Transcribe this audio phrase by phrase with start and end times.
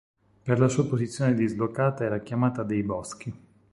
[0.43, 3.31] Per la sua posizione dislocata era chiamata "dei boschi".